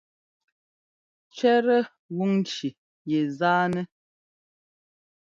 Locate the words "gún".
2.15-2.31